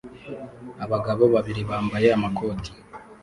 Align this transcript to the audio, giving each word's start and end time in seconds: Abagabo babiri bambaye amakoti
Abagabo 0.85 1.23
babiri 1.33 1.61
bambaye 1.69 2.07
amakoti 2.17 2.71